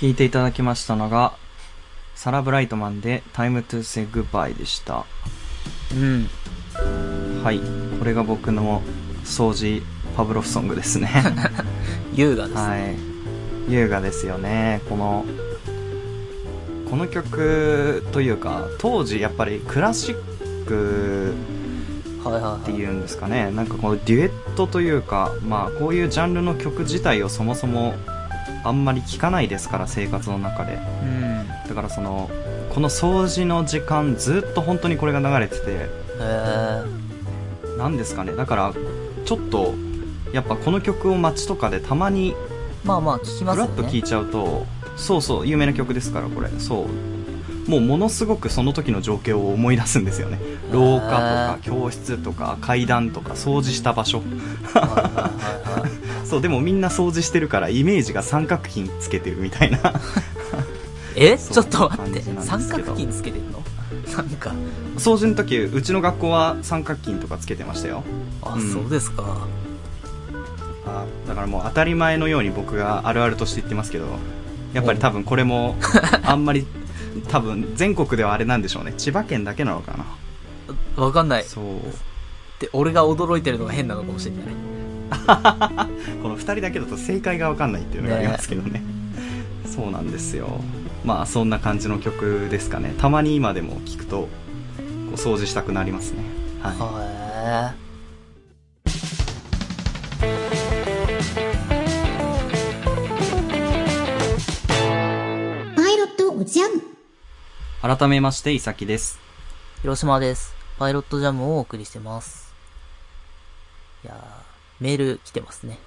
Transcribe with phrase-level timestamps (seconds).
[0.00, 1.34] 聴いていただきましたのが、
[2.14, 5.04] サラ・ブライトマンで Time to Say Goodbye でした。
[5.94, 6.26] うん。
[7.44, 7.60] はい。
[7.98, 8.80] これが僕の
[9.24, 9.82] 掃除
[10.16, 11.10] パブロフソングですね。
[12.16, 12.62] 優雅ですね。
[12.62, 12.78] は
[13.68, 13.72] い。
[13.72, 14.80] 優雅ですよね。
[14.88, 15.26] この、
[16.88, 21.34] この曲というか、当時やっぱりクラシック。
[22.22, 23.50] っていうんですかね。
[23.50, 27.94] なんかこのデュエットというか、まあこういうジャンルの曲自体をそもそも
[28.64, 30.78] あんまり聴かないですから、生活の中で。
[31.02, 31.46] うん。
[31.68, 32.30] だからその、
[32.74, 35.88] この掃除の時間ずっと本当にこれが流れてて、へ
[36.20, 36.82] え。
[37.78, 38.32] なんですかね。
[38.32, 38.72] だから、
[39.24, 39.74] ちょっと、
[40.32, 42.34] やっぱこの曲を街とかでたまに
[42.84, 43.72] まあまあ、聞きフますよね。
[43.76, 46.48] ラッと聴いちゃうと、そうそう、有名な曲ですから、これ。
[46.58, 46.86] そう。
[47.70, 50.38] もうものすごくその時の情景を思い出すんですよね。
[50.72, 54.22] 廊下とか教室とか階段とか掃除した場所。
[56.30, 59.78] そう、でもみんな掃除してるからイメージが三角筋つけてるみたいな。
[61.16, 61.36] え？
[61.38, 63.62] ちょっと待って三角筋つけてんの？
[64.16, 64.52] なんか
[64.96, 68.04] 掃除の時、うちの学校は三角筋とかつけてましたよ。
[68.42, 69.24] あ、うんそうですか
[70.86, 74.06] あだからもう当たり前のように僕があるあるとして言ってますけど、
[74.72, 75.76] やっぱり多分これも、
[76.24, 76.66] あんまり、
[77.28, 78.94] 多分全国ではあれなんでしょうね。
[78.96, 79.94] 千葉県だけなのか
[80.96, 81.04] な。
[81.04, 81.64] わかんないそう。
[82.60, 84.44] で俺が驚いてるのが変なのかもしれない
[86.22, 88.82] この2人だけだと正解が分かんないっていうのがありますけどね。
[89.66, 90.60] そうなんですよ。
[91.04, 92.94] まあそんな感じの曲ですかね。
[92.98, 94.28] たまに今でも聞くとこ
[95.12, 96.22] う掃除したくなりますね。
[96.62, 96.76] はい。
[96.76, 97.74] は
[105.76, 107.96] パイロットジャム。
[107.96, 109.18] 改めましていさきです。
[109.78, 110.54] い広島です。
[110.78, 112.52] パイロットジャムをお送りしてます。
[114.04, 114.39] いやー
[114.80, 115.78] メール来てますね。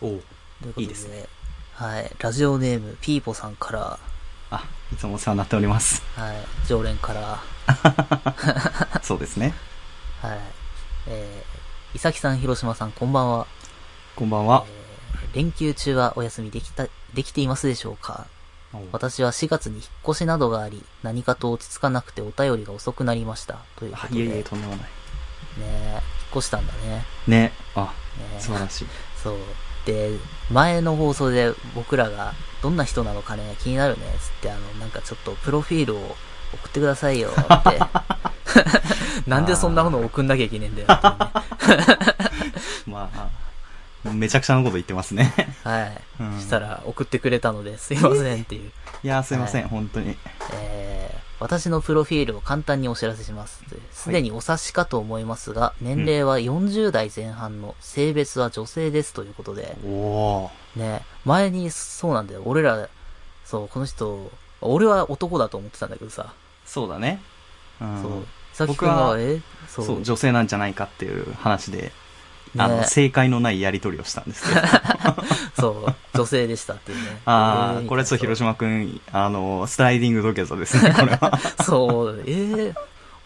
[0.00, 0.24] おおというこ
[0.60, 1.26] とでいいですね。
[1.74, 2.10] はい。
[2.18, 3.98] ラジオネームピーポさんから。
[4.50, 6.02] あいつもお世話になっております。
[6.16, 6.36] はい。
[6.66, 7.38] 常連から。
[9.02, 9.54] そうですね。
[10.20, 10.38] はい。
[11.06, 13.46] えー、いさきさん広島さんこんばんは。
[14.16, 14.64] こんばんは。
[14.68, 14.78] えー
[15.34, 18.26] 連休中はお休みできた、できていますでしょうか？
[18.92, 23.58] 私は4月に引っ越しなどがあり、何かと落ち着かなくてお便りが遅くなりました。
[23.76, 24.20] ということで。
[24.20, 24.80] あいえいえとんでもない。
[24.80, 24.86] ね。
[25.60, 27.04] え、越したんだね。
[27.26, 27.88] ねあね
[28.36, 28.86] え素晴らしい
[29.22, 29.36] そう。
[29.84, 30.10] で、
[30.50, 36.16] 前の放送で僕らがどんな人なのかね、気になるね、つって、あの、なんかちょっとプロフィールを
[36.52, 37.78] 送ってくださいよ、って。
[39.26, 40.86] なんでそんなもの送んなきゃいけねえんだよ。
[42.86, 43.28] まあ
[44.12, 45.34] めちゃくちゃなこと言ってますね
[45.64, 46.00] はい。
[46.20, 48.72] うんしたら送ってくれたので、すいませんっていう。
[49.02, 50.16] いやすいません、はい本当に
[50.54, 53.62] えー私のプロフィールを簡単にお知らせします。
[53.92, 62.42] すでにお察しかと思いますが、年齢は40代前半の性別は女性ですということで、おおね、前にそうなんだよ。
[62.44, 62.88] 俺ら、
[63.44, 66.32] そう、この人、俺は男だと思ってたんだけどさ、
[66.66, 67.22] そうだね。
[67.80, 68.02] うん。
[68.02, 69.40] そう、さきくんは、僕はえ？
[69.68, 71.92] そそう、女性なんじゃないかっていう話で、
[72.58, 74.60] あの、ね正解のないやり取りをしたんですけど。
[75.60, 77.20] そう、女性でしたっていうね。
[77.24, 81.38] ああ、えーこれちょっと広島くん、あの、スライディング土下座ですね、これは。
[81.64, 82.74] そう、えー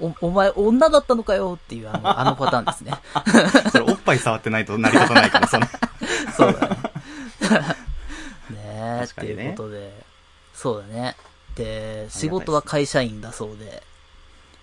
[0.01, 2.93] お、お前女だったのかよっていうあの、あのパターンですね。
[3.71, 5.67] それおっぱい触ってないと成り立たないから、その。
[6.37, 6.77] そうだね。
[8.51, 10.05] ねえ、って確かにねいうことで。
[10.55, 11.17] そうだね。
[11.55, 13.83] で、仕事は会社員だそうで。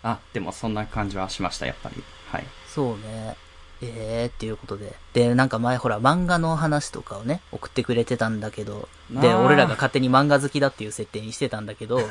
[0.03, 2.03] あ、でもそんな感じはしました、やっぱり。
[2.31, 2.45] はい。
[2.67, 3.35] そうね。
[3.81, 4.93] ええっていうことで。
[5.13, 12.01] で、なんか前ほら漫画の話とかをね、送ってくれてたんだけど、で、俺らが勝手に漫画好きだっていう設定にしてたんだけど、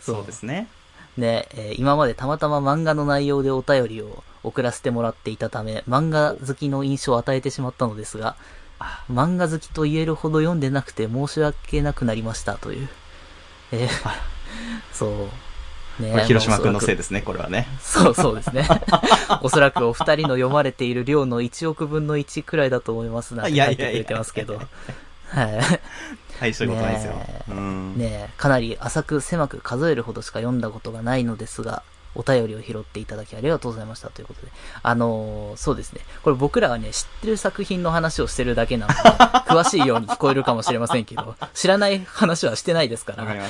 [0.00, 0.68] そうですね。
[1.16, 8.36] ね、えー今までたまたま漫画の内容でお便りを送らせてもらっていたため、漫画好きの印象を与えてしまったのですが、
[9.10, 12.88] 漫画好きと言えるほど読んでなくて申し訳なくなりましたという。
[13.72, 13.88] えー
[14.92, 15.10] そう。
[16.00, 16.96] ね広島くんのせいで。
[16.96, 17.66] ですね、これはね。
[17.80, 18.66] そうそうですね。
[19.42, 24.60] おそらくお二人の読まれている量の1億分の1くらいだと思いますなんて書いてくれてますけど。
[25.28, 25.60] はい。
[26.40, 27.14] はい、そういうことないですよ。
[27.96, 31.82] ねえ、かなり浅く狭く数えるほどしか読んだことがないのですが、
[32.14, 34.52] お便りを拾っていただきありがとうございましたということで。
[34.82, 36.00] あのーそうですね。
[36.22, 39.00] これ僕らがね、知ってる作品の話をしてるだけなので、
[39.48, 43.24] 詳しいように聞こえるかもしれませんけど、知らない話はしてないですから。
[43.24, 43.48] わかりま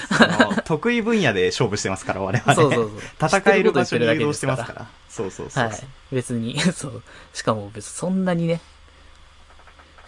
[0.56, 0.62] す。
[0.64, 2.54] 得意分野で勝負してますから、我々。
[2.54, 2.90] そうそう
[3.20, 4.86] そう戦える場所に知ってること言ってるだけ移動してますから。
[5.08, 5.64] そうそうそうそう。
[5.64, 5.86] はい。
[6.12, 7.02] 別に、 そう。
[7.32, 8.60] しかも別にそんなにね、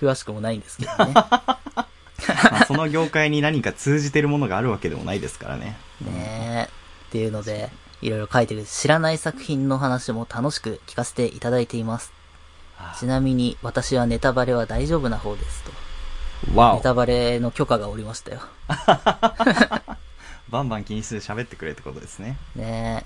[0.00, 1.12] 詳しくもないんですけどね。
[1.14, 5.76] まあその業界に何か通じてるものがあるわけでもないですからね。
[6.00, 6.70] ねえ。
[7.08, 7.70] っていうので、
[8.02, 12.12] いろいろ書いてる知らない作品の話も楽しく聞かせていただいています。
[12.98, 16.58] ちなみに私はネタバレは大丈夫な方ですと。
[16.58, 16.76] わお。
[16.76, 18.40] ネタバレの許可がおりましたよ。
[20.48, 22.38] バンバン気にして喋ってくれってことですね。
[22.54, 23.04] ね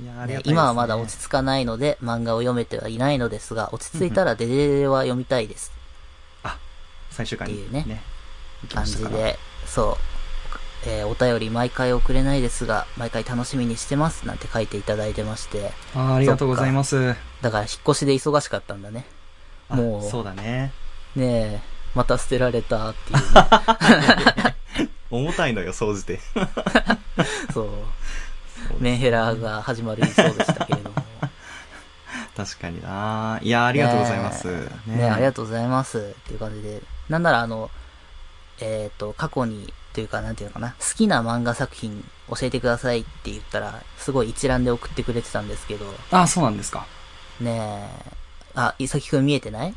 [0.00, 0.52] いや、あえねりがたいです、ね。
[0.52, 5.78] 今はまだ落ち着かないので漫画を読めてはいないのですが、落ち着いたらデデデは読みたいです。
[7.18, 8.00] 最終回に、っていうね
[8.62, 8.84] 行き感。
[8.84, 10.17] じで、そう、
[10.86, 17.14] えーお便り毎回送れないですが、毎回楽しみにしてますなんて書いていただいてまして、あーありがとうございます。
[17.42, 19.06] だから引っ越しで忙しかったんだね。
[19.68, 20.72] あもうそうだね。
[21.16, 21.60] ねえ、
[21.94, 23.18] また捨てられたっていう
[24.44, 24.56] ね。
[25.10, 26.20] 重たいのよ、総じて。
[27.52, 27.68] そう。
[28.78, 30.96] メンヘラが始まりそうでしたけれども。
[32.36, 34.46] 確かにないや、ありがとうございます。
[34.46, 35.98] ねえねえありがとうございます。
[35.98, 36.82] っていう感じで。
[37.08, 37.70] なんならあの、
[38.60, 46.86] えっ、と、過去に、というか、なんていうのかな、好きな漫画作品教えてくださいって言ったら、すごい一覧で送ってくれてたんですけど、あ、そうなんですか。
[47.40, 48.12] ねえ、
[48.54, 49.74] あ、いさきくん見えてない？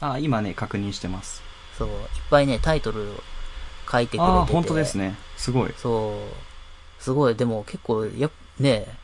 [0.00, 1.42] あ、今ね、確認してます。
[1.76, 1.96] そう、いっ
[2.30, 3.22] ぱいね、タイトルを
[3.92, 4.38] 書いてくれてて。
[4.38, 5.14] あー、本当ですね。
[5.36, 5.74] すごい。
[5.76, 6.14] そ
[6.98, 7.02] う。
[7.02, 8.94] すごい、でも結構、やっねえ、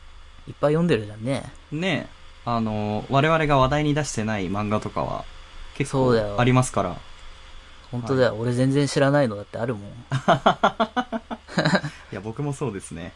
[0.47, 1.53] いっぱい読んでるじゃんね。
[1.71, 2.09] ね
[2.45, 5.23] あの、我々が話題に出してない漫画とかは、
[5.75, 6.97] 結構ありますから。
[7.91, 9.91] 本当だよ、俺全然知らないのだってあるもん。
[9.91, 9.95] ね
[12.11, 13.13] いや、僕もそうですね。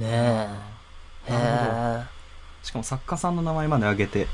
[0.00, 0.48] え。
[1.26, 2.04] へえ。
[2.62, 4.26] しかも作家さんの名前まで挙げて、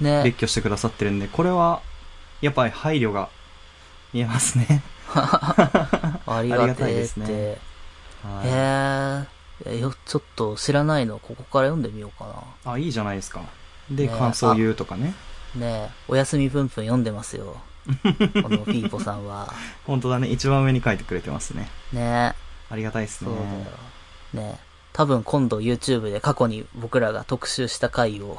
[0.00, 1.80] ね列挙してくださってるんで、これは、
[2.40, 3.28] やっぱり配慮が
[4.12, 4.82] 見えますね。
[5.14, 6.94] ありがたい。
[6.94, 7.58] ですねへ
[8.24, 9.26] は
[9.64, 9.80] え。
[10.06, 12.68] ちょっと知らないの、ここから読んでみようかい。
[12.68, 13.42] あ、いいじゃないですか。
[13.90, 15.14] で、ね感想言うとかね。
[15.56, 15.66] な。
[15.66, 17.56] ねえ、おやすみぷんぷん読んでますよ。
[18.42, 19.52] このピーポさんは。
[19.86, 20.28] 本当だね。
[20.28, 21.68] 一番上に書いてくれてますね。
[21.92, 22.34] ね
[22.70, 23.36] ありがたいですねそう。
[24.34, 24.50] だよ。
[24.50, 24.58] ね
[24.92, 28.38] 多分今度 YouTube で過去に僕らが特集した回を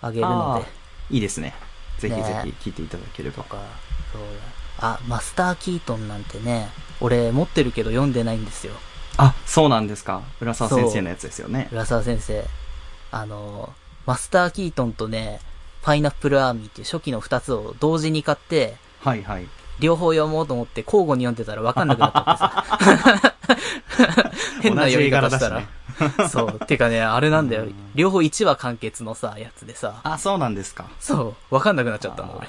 [0.00, 0.60] あげるの
[1.08, 1.54] で、いいですね。
[1.98, 3.50] ぜひぜねひ聞いていただければと。
[3.50, 3.62] か、
[4.12, 4.22] そう
[4.80, 4.94] だ。
[4.94, 6.68] あ、マスター・キートンなんてね、
[7.00, 8.72] 俺持ってるけど読んでないんですよ。
[9.16, 10.22] あ、そうなんですか。
[10.40, 11.68] 浦沢先生のやつですよね。
[11.70, 12.44] 浦沢先生。
[13.12, 13.72] あの、
[14.06, 15.40] マスター・キートンとね、
[15.82, 19.46] パイナップル・アーミーっていう初期の二つを同時に買って、はいはい。
[19.80, 23.34] 両方読もうと思って交互に読んでたら分かんなくなっちゃってさ。
[24.62, 25.62] 変な読み方したら。
[25.98, 26.58] 同じそう。
[26.66, 27.74] てかね、あれなんだようん。
[27.94, 30.00] 両方1話完結のさ、やつでさ。
[30.04, 30.86] あ、そうなんですか。
[31.00, 31.54] そう。
[31.54, 32.48] 分かんなくなっちゃったの、俺。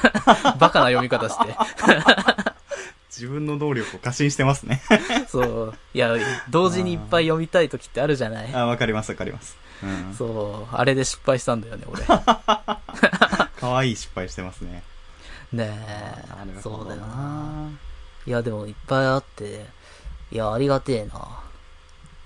[0.58, 1.54] バカな読み方して。
[3.10, 4.80] 自分の能力を過信してますね。
[5.28, 5.74] そう。
[5.92, 6.14] いや、
[6.48, 8.54] 同時にいっぱい読みたい時ってあるじゃない？
[8.54, 9.58] あ、わかりますわかります。
[9.82, 10.14] うん。
[10.16, 10.74] そう。
[10.76, 12.02] あれで失敗したんだよね、俺。
[12.06, 14.82] 可愛い失敗してますね。
[15.52, 16.60] ねえ。
[16.62, 17.06] そうだよな。
[17.06, 17.70] な。
[18.26, 19.66] いや、でもいっぱいあって、
[20.30, 21.40] いや、ありがてえな。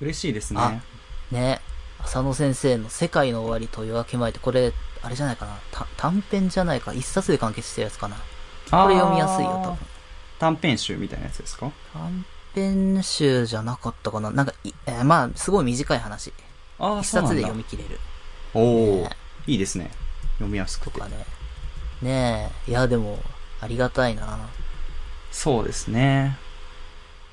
[0.01, 0.83] 嬉しいですあね。
[1.31, 1.61] ね
[2.01, 4.73] 浅野先生の世界の終わりと夜明け前って、これ、
[5.03, 5.57] あれじゃないかな。
[5.71, 6.93] た短編じゃないか。
[6.93, 8.17] 一冊で完結してるやつかな。
[8.17, 9.79] これ読みやすいよ、多分。
[10.39, 11.71] 短編集みたいなやつですか？
[11.93, 12.25] 短
[12.55, 14.31] 編集じゃなかったかな。
[14.31, 16.33] なんかい、えーまあ、すごい短い話。
[16.79, 17.57] 一冊で読。
[17.57, 18.01] み切れる。
[18.53, 19.11] おおね、
[19.47, 19.91] いいですね。
[20.35, 21.09] 読みやすくてとか。
[21.09, 21.25] ね。
[22.05, 22.71] ねえ。
[22.71, 23.19] いや、でも、
[23.61, 24.39] ありがたいな。
[25.33, 26.37] そうですね。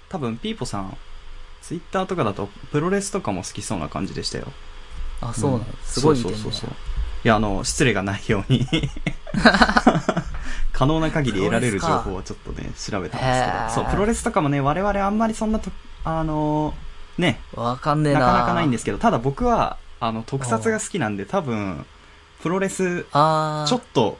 [0.10, 0.98] 多分、ピーポさん、
[1.62, 4.48] ツイッターとかだと、プロレスとかも好きそうな感じでしたよ。
[5.22, 6.70] あ、そうなの、んすごい見てそうそうそうそう。
[7.24, 8.68] いや、あの、失礼がないように。
[10.74, 13.86] 可能な限り得られる情報をちょっとね、 調べたんですけど。
[13.86, 15.70] そう、プロレスとかもね、我々あんまりそんなと、
[16.04, 16.74] あの
[17.18, 18.20] ね、わかんねえな。
[18.22, 21.86] なかなかないんですけど、ただ僕は、あの、特撮が好きなんで、多分、
[22.42, 23.04] プロレス。
[23.04, 24.18] ちょっと、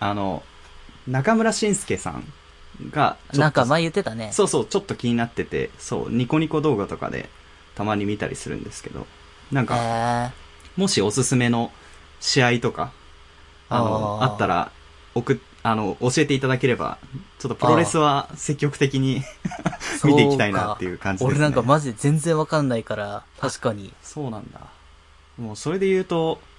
[0.00, 0.42] あの、
[1.06, 2.24] 中村慎介さん
[2.90, 4.30] が、なんか前言ってたね。
[4.32, 7.28] そうそう、ちょっと気になってて、そう、ニコニコ動画とかで
[7.74, 9.06] たまに見たりするんですけど、
[9.50, 10.30] なんか、へ
[10.76, 11.72] もしおすすめの
[12.20, 12.92] 試合とか、
[13.68, 14.70] あの、あったら、
[15.14, 16.98] 送っ、あの、教えていただければ、
[17.38, 21.36] ちょっとプロレスは積極的にー見ていきたいなっていう感じですね。
[21.36, 23.92] 俺なんかマジで全然わかんないから、確かに。
[24.02, 24.60] そうなんだ。
[25.38, 26.51] もうそれで言うと、む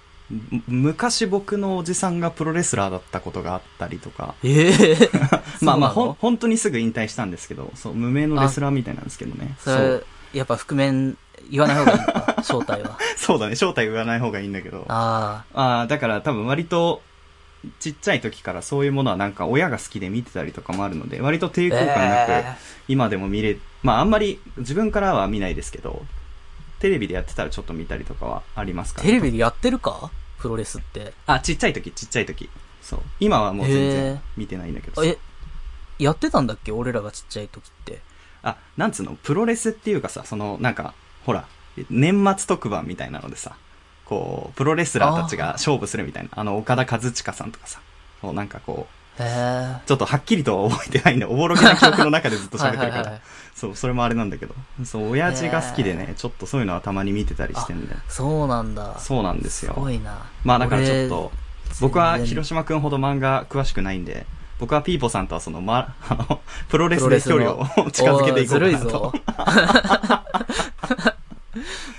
[0.68, 4.96] 昔僕のおじさんがプロレスラーだったことがあったりとか、ええ
[5.60, 9.54] まあまあ、ほん、本当にすぐ引退したんですけど、そう、無名のレスラーみたいなんですけどね。
[9.58, 10.02] それ、
[10.32, 11.16] やっぱ覆面
[11.50, 12.06] 言わない方がいいの？
[12.06, 12.98] か、正体は。
[13.16, 14.84] そうだね、正体言わない方がいいんだけど。
[14.88, 17.02] ああだから多分割と、
[17.80, 21.78] ちっちゃい時からそういうものはなんか親が好きで見てたりとかもあるので、割と抵あ。
[21.86, 22.44] 抗感なく、え
[22.88, 26.02] 今でも見れ、まああんまり自分からは見ないですけど、
[26.84, 29.00] テレビでやってたらちょっと見たりとかはありますか？
[29.00, 30.10] テレビでやってるか？
[30.38, 31.14] プロレスって。
[31.24, 32.50] あ、ちっちゃい時、ちっちゃい時。
[32.82, 33.00] そう。
[33.20, 35.02] 今はもう全へ然ー見てないんだけど。
[35.02, 35.16] え、
[35.98, 36.72] やってたんだっけ？
[36.72, 38.00] 俺らがちっちゃい時って。
[38.42, 40.92] あ、なんつうの、プロレスっていうかさ、その、なんか、
[41.24, 41.46] ほら、
[41.88, 43.56] 年末特番みたいなのでさ、
[44.04, 47.80] こう、プロレスラーたちが勝負するみたいな、あの、岡田和親さんとかさ、
[48.20, 48.88] そう、なんかこ
[49.18, 52.90] う、へちょっとはっきりとは覚えてないんで、おぼろげな記憶の中でずっと喋ってるから。
[52.90, 53.22] はいはいはい
[53.64, 54.54] そう、それもあれなんだけど。
[54.84, 58.00] そう、親父が好きでね、ちょっとそういうのはたまに見てたりしてんだよ。
[58.08, 58.98] そうなんだ。
[58.98, 59.72] そうなんですよ。
[59.74, 60.26] すごいな。
[60.44, 61.32] まあだからちょっと、
[61.80, 64.26] 僕は広島くんほど漫画詳しくないんで、
[64.58, 69.12] 僕はピーポさんとはその、ま、あの、 プロレスで距離を 近づけていこうかなとぞ。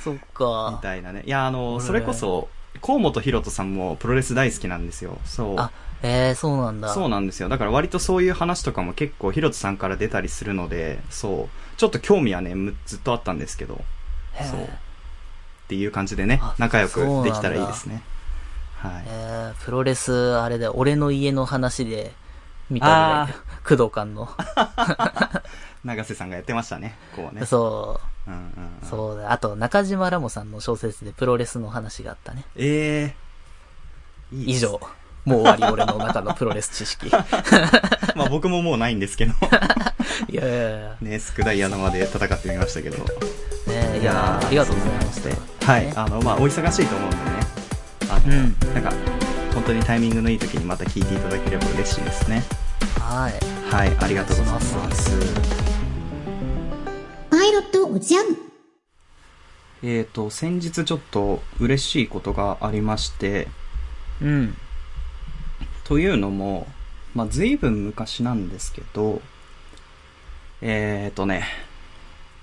[0.03, 0.79] そっみか。
[0.83, 1.23] たいなね。
[1.25, 2.47] いや、あの、俺それこそ、
[2.81, 5.17] 河本ひろとさんもプロレス大好きなんですよ。
[5.25, 5.69] そう。
[6.03, 6.89] あ、えー、そうなんだ。
[6.89, 7.49] そうなんですよ。
[7.49, 11.77] だから割とそういう話とかも結構ひろとさんから出たりするので、そう。
[11.77, 13.81] ちょっと興味はね、むずっとあったんですけど、
[14.39, 14.61] そう。
[14.61, 18.03] っていう感じでねあ、仲良くできたらいいですね。
[18.77, 19.03] はい。
[19.07, 22.13] えー、プロレス、あれで、俺の家の話で
[22.69, 23.33] 見たぐらあい。
[23.63, 24.29] 工藤館の。
[25.83, 26.97] 長瀬さんがやってましたね。
[27.15, 27.45] こうね。
[27.45, 28.31] そう。
[28.31, 28.89] うんうんうん。
[28.89, 29.31] そうだ。
[29.31, 32.45] あと、中島ラモさんの小説でプロレスの話があったね。
[32.55, 33.15] え
[34.31, 34.79] えいいです以上。
[35.25, 37.07] もう終わり、俺の中のプロレス知識。
[37.07, 37.11] い
[38.15, 39.33] まあ僕ももうないんですけど、
[40.31, 40.95] やいやいや。
[41.01, 42.97] ね、スクダイヤのまで戦ってみましたけど。
[43.67, 45.21] ねいやありがとうございまし
[45.65, 45.71] た。
[45.71, 45.85] はい。
[45.85, 47.21] ねあの、まあお忙しいと思うんでね。
[48.09, 48.93] あの、うんなんか、
[49.53, 52.43] 本当にタイミングのいい時にまた聞いていただければ嬉しいですね。
[52.99, 53.73] はい。
[53.73, 54.75] はい、ありがとうございます。
[57.31, 58.25] パイロットおじゃん。
[59.83, 63.47] えっ、と、先日ちょっと嬉しいことがありまして、
[64.21, 64.57] うん。
[65.85, 66.67] というのも、
[67.13, 69.21] まあ、随分昔なんですけど、
[70.61, 71.45] えっ、とね、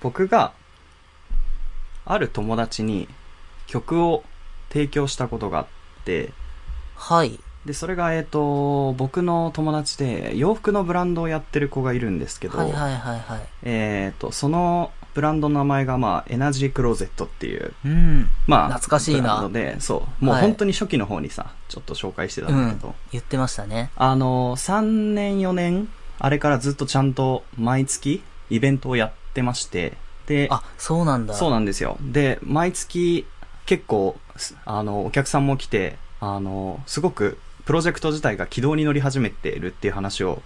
[0.01, 0.53] 僕が、
[2.05, 3.07] ある友達に
[3.67, 4.23] 曲を
[4.69, 5.67] 提供したことがあっ
[6.05, 6.31] て、
[6.95, 7.39] はい。
[7.65, 13.47] で、それが、えっ、と、僕の友達で洋服のブランドをやってる子がいるんですけど、はいはいはいはい。
[13.63, 18.29] えっ、と、そのブランドの名前が、まあ、エナジークローゼットっていう、うん。
[18.47, 23.91] まあ、懐かしいなブランドで、そう、もうはい本当に初期の方にさ、ちょっと紹介してたんだけど、言ってましたね。
[23.95, 24.81] あの、3
[25.13, 25.89] 年4年、
[26.19, 31.33] あれからずっとちゃんと毎月イベントをやってまして、で、あ、そうなんだ。
[31.33, 31.97] そうなんですよ。
[32.01, 33.25] で、毎月
[33.65, 40.41] 結構、すあの、お客さんも来て、あの、すごくプロジェクト自体が軌道に乗り始めてるっていう話を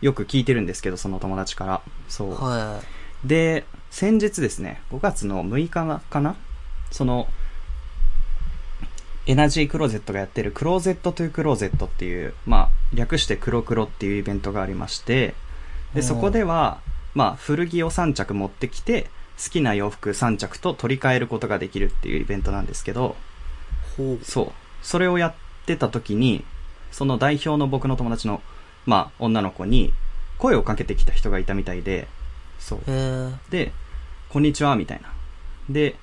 [0.00, 1.80] よく聞いてるんですけど、その友達から。
[2.08, 2.34] そう。
[2.34, 2.80] は
[3.26, 6.36] で、先日ですね、5月の6日かな？
[6.90, 7.28] その、
[9.26, 15.34] エナジークローゼットがやってるクローゼットトゥクローゼットっていう、まあ、略して黒黒っていうイベントがありまして、
[15.94, 16.80] で、そこでは、
[17.14, 19.10] まあ、古着を3着持ってきて、
[19.42, 23.16] 好きな洋服3着と取り替えることができるっていうイベントなんですけど。
[24.22, 24.52] そう。
[24.82, 25.34] それをやっ
[25.66, 26.44] てた時に、
[26.92, 28.40] その代表の僕の友達の、
[28.84, 29.92] まあ、女の子に
[30.38, 32.06] 声をかけてきた人がいたみたいで、
[32.66, 32.80] そう。
[33.48, 33.70] で、
[34.28, 35.12] こんにちは、みたいな。
[35.70, 35.94] で、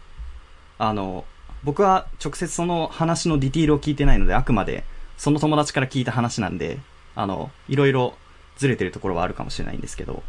[0.77, 1.25] あの、
[1.65, 4.85] 僕は直接その話のディティールを聞いてないので、あくまで
[5.17, 6.79] その友達から聞いた話なんで、
[7.15, 8.13] あの、いろいろ
[8.55, 10.23] ずれてるところはあるかもしれないんですけど、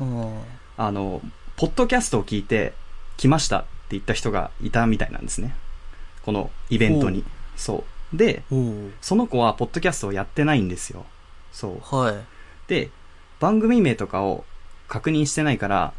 [0.00, 0.40] うん。
[0.76, 1.22] あの、
[1.56, 2.72] ポッドキャストを聞いて
[3.16, 5.54] 来ましたって言った人がいたみたいなんですね。
[6.24, 7.22] このイベントに。
[7.56, 8.16] そう。
[8.16, 8.42] で、
[9.00, 11.06] その子はポッドキャストをやってないんですよ。
[11.52, 11.96] そう。
[11.96, 12.14] はい。
[12.66, 12.90] で、
[13.38, 14.44] 番組名とかを
[14.88, 15.92] 確認してないから、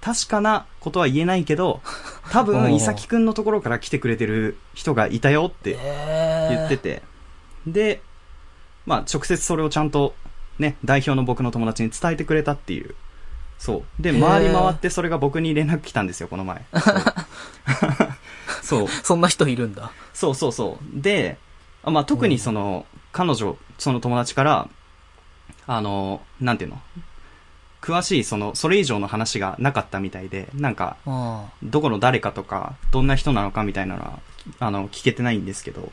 [0.00, 1.80] 確かなことは言えないけど、
[2.30, 7.02] 多お分、ういさきくんのところから来てくれてる人がいたよってえ言ってて、
[7.66, 8.02] で、
[8.84, 10.14] まあ、直接それをちゃんと、
[10.58, 12.94] ね、代表の僕の友達に伝えてくれたっていう。
[13.58, 14.02] そう。
[14.02, 16.64] で、回り回ってそれが僕に連絡来たんですよ、この前。
[16.74, 16.94] そう。
[18.62, 18.88] そう。
[18.88, 19.90] そんな人いるんだ。
[20.14, 21.00] そうそうそう。
[21.00, 21.38] で、
[21.82, 24.68] あまあ、特にその、彼女、その友達から、
[25.66, 26.80] あの、なんていうの？
[27.86, 31.10] 詳しい、その、それ以上の話がなかったみたいで、なんか、う
[31.66, 31.70] ん。
[31.70, 34.18] どこの誰かとか、どんな人なのかみたいなのは、
[34.58, 35.92] あの、聞けてないんですけど、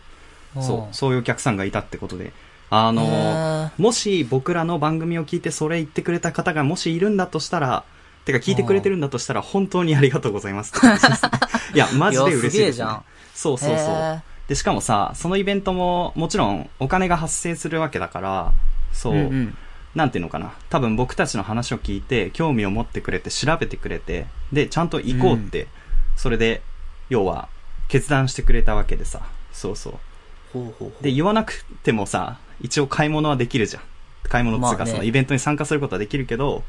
[0.60, 2.34] そう、そういうお客さんがいたってことで、
[2.72, 7.84] あの、へもし僕らの番組を聞いてそれ言ってくれた方がもしいるんだとしたら、
[8.26, 10.74] てか聞いてくれてるんだとしたら本当にありがとうございます。
[11.76, 12.58] いや、マジで嬉しいです、ね。
[12.58, 13.04] いやすげえじゃん
[13.36, 14.24] そうそうそう。
[14.48, 18.52] で、しかもさ、そのイベントももちろんお金が発生するわけだから、
[18.92, 19.58] そう、うんうん。
[19.96, 20.54] なんていうのかな。
[20.70, 25.68] 多分僕たちの話を聞いて、興味を持ってくれて、調べてくれて、で、ちゃんと行こうって、
[26.16, 26.62] それで、
[27.10, 27.48] 要は、
[27.88, 29.22] 決断してくれたわけでさ。
[29.52, 29.94] そうそう。
[30.54, 31.04] ほうほうほう。
[31.04, 33.84] で、言わなくてもさ、一応買い物はできるじゃん。
[34.24, 36.64] 買い物っていうか、そのイベントに参加することはできるけど、うん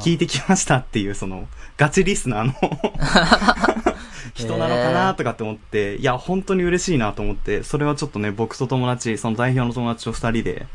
[0.00, 2.52] 聞いてきましたっていう、その、ガチリスナーの
[4.32, 10.66] 人なのかなとかって思って、いや、本当に嬉しいなと思って、それはちょっとね、僕と友達、その代表の友達と二人で、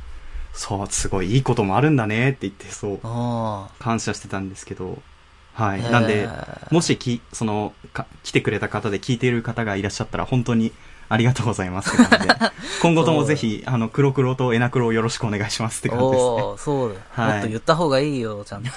[0.53, 5.01] そう、すごいいいこともあるんだねって言って、そう、あ感謝してたんですけど、
[5.53, 5.81] はい。
[5.83, 6.27] なんで、
[6.71, 10.71] もしき、その、か、来てくれた方で聞いている方がいらっしゃったら、本当に
[11.09, 12.35] ありがとうございますって感じで。
[12.81, 16.41] 今後ともぜひ、あの、黒黒とエナクロをよろしくお願いしますって感じですね。
[16.57, 17.23] そうだ。
[17.23, 18.71] はいもっと言った方がいいよ、ちゃんと。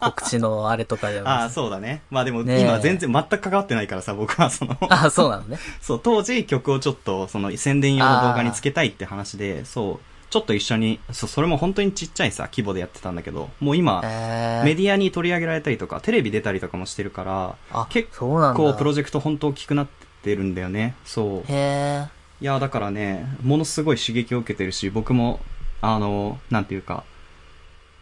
[0.00, 1.28] 告知のあれとかでも。
[1.30, 2.02] ああ、そうだね。
[2.10, 5.58] まあでも、今全然全く関わってないからさ、僕はその、 あ、そうなのね。
[5.80, 14.64] そう、当時曲をちょっと、その宣伝用の動画につけたいって話で、そう、ちょっと一緒に、そう、それも本当にちっちゃいさ、規模でやってたんだけど、もう今、えー。
[14.64, 18.08] メディアに取り上げられたりとか、テレビ出たりとかもしてるから、あ、結。
[18.54, 19.88] 構プロジェクト本当大きくなっ
[20.22, 20.94] てるんだよね。
[21.04, 21.52] そう。
[21.52, 22.06] へ
[22.40, 25.38] いや、だからね、ものすごい刺激を受けてるし、僕も、
[25.82, 27.04] あの、なんていうか、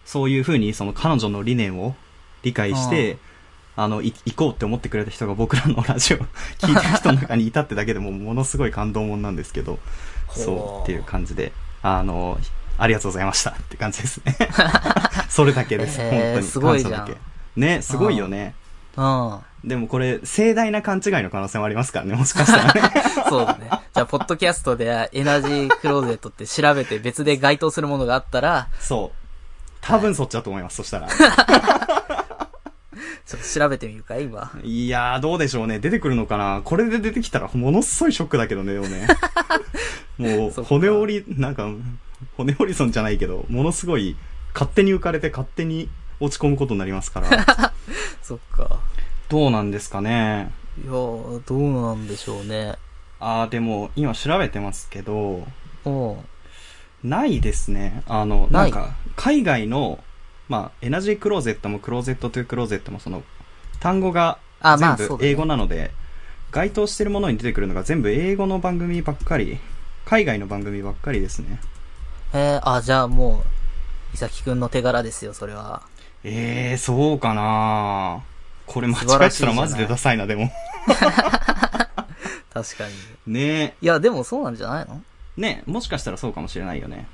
[0.05, 1.97] そういう風にその彼女の理念を
[2.45, 3.19] 理解して、
[3.75, 6.19] あの、い行こうって思ってくれた人が僕らのラジオ
[6.59, 9.81] 聞いてる人の中にいたってだけでもものすごい感動もんなんですけど、
[10.31, 12.39] そうっていう感じで、あの、
[12.79, 14.37] ありがとうございましたって感じですね。
[15.29, 16.47] それだけです、本当に。
[16.47, 17.17] すごいじゃん
[17.57, 18.55] ね、すごいよね。
[18.97, 19.37] ー。
[19.37, 19.69] うん。
[19.69, 23.03] でもこれ、盛大な勘違いの可能性もありますからね、もしかしたらね。
[23.29, 23.69] そうだね。
[23.71, 29.17] じゃあ、ポッドキャストでエナジークローゼットって調べて別で該当するものがあったら、そう。
[29.83, 31.09] 多分そっちだと思います、そしたら。
[33.27, 34.51] ちょっと調べてみるかい今。
[34.63, 35.79] いやー、どうでしょうね。
[35.79, 39.07] 出てくるのかなこれで出てきたらものすごいショックだけどね、でもね。
[40.21, 41.69] もそう骨折り、なんか、
[42.37, 44.17] 骨折り損じゃないけど、ものすごい、
[44.53, 45.89] 勝手に浮かれて勝手に
[46.21, 47.73] 落ち込むことになりますから。
[48.23, 48.81] そっか。
[49.29, 50.51] どうなんですかね。
[50.83, 52.77] いやー、どうなんでしょうね。
[53.19, 55.47] あー、でも、今調べてますけど、
[57.03, 58.03] ないですね。
[58.07, 60.03] あの、なんか、海外の、
[60.49, 63.23] まあ、エナジークローゼットもクローゼットトゥクローゼットもその、
[63.79, 64.39] 単語が
[64.79, 65.91] 全部英語なので、
[66.51, 69.59] 該当してるものに出てくるのが全部英語の番組ばっかり、
[70.05, 71.61] 海外の番組ばっかりですね。
[72.35, 73.45] へえ、あ、じゃあも
[74.13, 75.83] う、いさきくんの手柄ですよ、それは。
[76.25, 78.23] えー、そうかな
[78.67, 80.51] これ間違えたらマジでダサいな、でも。
[82.53, 82.89] 確か
[83.27, 83.33] に。
[83.33, 85.01] ねいや、でもそうなんじゃないの？
[85.39, 87.07] え、ねえもしかしたらそうかもしれないよね。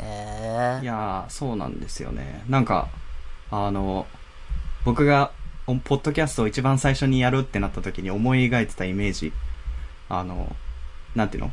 [0.00, 0.82] へえ。
[0.82, 2.42] いやー、そうなんですよね。
[2.48, 2.88] なんか、
[3.50, 4.06] あの、
[4.84, 5.30] 僕が、
[5.66, 9.32] おポッドキャストを一番最初にやるってなった時に思い描いてたイメージ、
[10.08, 10.54] あの、
[11.14, 11.52] なんていうの？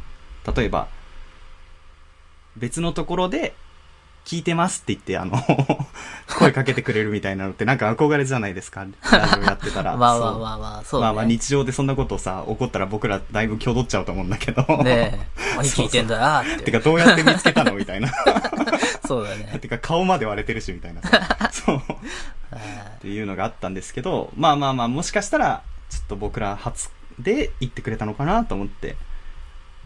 [0.55, 0.87] 例えば、
[2.55, 3.53] 別のところで、
[4.27, 5.41] 聞いてますって言って、あの、
[6.37, 8.85] 声かけてくれるみたいなのってなんか憧れじゃないですか。
[9.09, 9.95] ラジオやってたら。
[9.95, 11.05] まあまあまあまあ、そうね。
[11.05, 14.63] まあまあ日常でそんなことをさ、起こったら僕らだいぶ挙動っちゃうと思うんだけど。
[14.83, 15.19] ねえ、
[15.55, 18.11] 何聞いてんだよ、っててかどうやって見つけたのみたいな。
[19.07, 19.59] そうだね。
[19.61, 21.49] てか顔まで割れてるしみたいなさ。
[21.53, 21.77] そう。
[21.77, 21.81] っ
[22.99, 28.97] ていうのがあったんですけど、まあまあまあ、もしかしたら、ちょっと僕ら初で言ってくれたのかなと思って、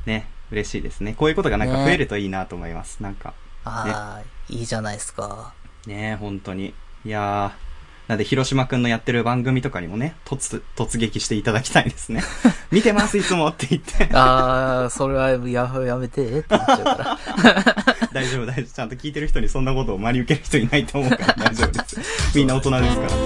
[0.08, 1.14] ね、嬉しいですね。
[1.18, 3.02] こういうことがなんか増えるといいなと思います。
[3.02, 3.34] なんか、
[3.64, 5.54] ああ、いいじゃないですか。
[5.88, 6.74] ね、本当に。
[7.06, 7.72] いやー、
[8.12, 12.22] なんで、広島くんのやってる番組とかにもね、突、突撃していただきたいですね。
[12.70, 14.10] 見てます、いつもって言って。
[14.14, 17.20] ああ、それはややめて、って言っちゃうから。
[18.12, 18.66] 大丈夫、大丈夫。
[18.66, 22.00] ちゃんと聞いてる人にそんなことを真に受ける人いないと思うから大丈夫です。
[22.36, 23.10] みんな大人ですから。
[23.10, 23.20] そう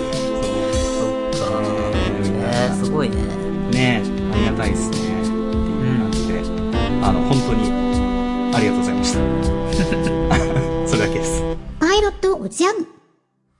[1.33, 1.59] そっか。
[1.59, 3.15] ねえ、すごいね。
[3.71, 5.04] ねえ、ありがたいですね。
[7.07, 7.69] あの、本当に、
[8.55, 9.19] ありがとうございました。
[10.89, 11.43] それだけです。
[11.79, 12.87] パイロットおじゃん。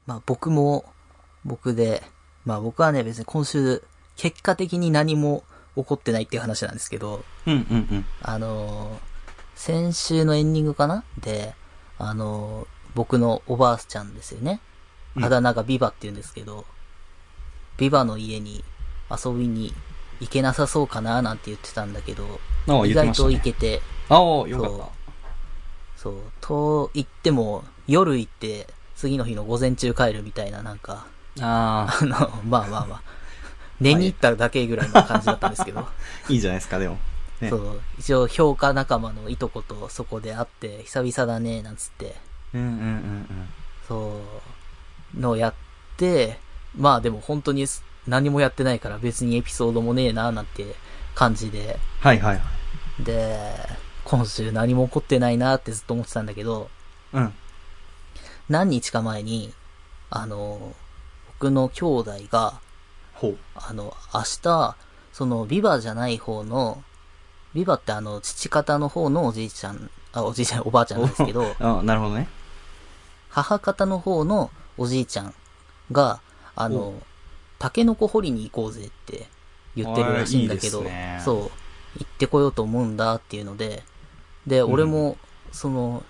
[0.08, 0.86] まあ僕も、
[1.44, 2.02] 僕で、
[2.44, 3.84] まあ僕はね別に今週、
[4.16, 5.44] 結果的に何も
[5.76, 8.06] 起こってないっていう話なんですけど、うんうんうん。
[8.24, 9.16] あのー
[9.58, 11.04] 先週のエンディングかな？
[11.20, 11.54] で、
[12.00, 14.60] あのー僕のおばあちゃんですよね。
[15.16, 16.66] うんあだ名がビバって言うんですけど、
[17.78, 18.64] ビバの家に
[19.12, 19.72] 遊びに
[20.20, 22.40] 行けなさそうかななんて言ってたんだけど、
[22.86, 23.32] 意外と。
[23.32, 24.90] 行けて、ああ、よかった。
[25.98, 31.06] そう、と言っても、夜行って、次の日の午前中帰るみたいな、なんか、
[31.42, 33.02] ああの、まあまあまあ、
[33.80, 35.92] 寝に行っただけぐらいの感じだったんですけど、あ、
[36.30, 36.98] いいじゃないですか、でも。
[37.42, 37.50] ね。
[37.50, 42.16] そう、一応評価仲間のいとことそこで会って、久々だね、なんつって、
[42.54, 43.50] うんうんうん
[43.88, 44.22] そ
[45.16, 45.54] う、のやっ
[45.98, 46.40] て、
[46.78, 47.66] まあでも本当に
[48.08, 50.76] 何もやってないから別にエピソードもねえな、なんて
[51.16, 52.42] 感じで、はいはいは
[53.00, 53.04] い。
[53.04, 53.56] で、
[54.04, 56.70] 今週何も起こってないなってずっと思ってたんだけど、
[57.14, 57.34] うん。
[58.50, 59.54] 何日か前に、
[60.10, 60.76] あの、
[61.28, 62.60] 僕の兄弟が、
[63.14, 63.38] ほう。
[63.56, 64.76] あの、明日、
[65.14, 66.84] その、ビバじゃない方の、
[67.54, 72.28] ビバってあの、父方の方のおじいちゃん、あ、おじいちゃん、 おばあちゃんなんですけど、あなるほどね。
[73.30, 75.34] 母方の方のおじいちゃん
[75.92, 76.20] が、
[76.56, 77.04] あのお、
[77.58, 79.28] タケノコ掘りに行こうぜって
[79.76, 83.84] 言ってるらしいんだけど、あいいねそう、行ってこようと思うんだっていうので、
[84.48, 85.18] で、俺も、
[85.52, 86.04] その、